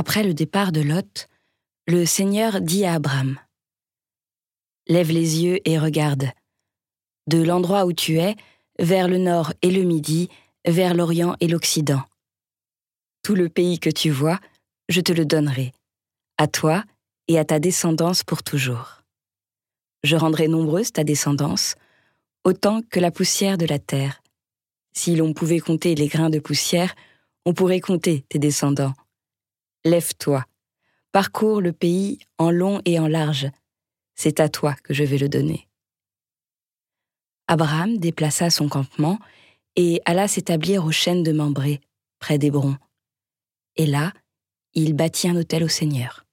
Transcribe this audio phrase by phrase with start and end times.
[0.00, 1.28] Après le départ de Lot,
[1.86, 3.38] le Seigneur dit à Abraham
[4.88, 6.30] Lève les yeux et regarde.
[7.26, 8.36] De l'endroit où tu es,
[8.78, 10.28] vers le nord et le midi,
[10.66, 12.02] vers l'orient et l'occident.
[13.22, 14.40] Tout le pays que tu vois,
[14.88, 15.72] je te le donnerai,
[16.38, 16.84] à toi
[17.28, 19.02] et à ta descendance pour toujours.
[20.02, 21.76] Je rendrai nombreuse ta descendance,
[22.44, 24.22] autant que la poussière de la terre.
[24.92, 26.94] Si l'on pouvait compter les grains de poussière,
[27.44, 28.94] on pourrait compter tes descendants.
[29.84, 30.44] Lève-toi,
[31.12, 33.48] parcours le pays en long et en large.
[34.14, 35.69] C'est à toi que je vais le donner.
[37.50, 39.18] Abraham déplaça son campement
[39.74, 41.80] et alla s'établir aux chênes de Mambré,
[42.20, 42.76] près d'Hébron.
[43.74, 44.12] Et là,
[44.72, 46.24] il bâtit un hôtel au Seigneur.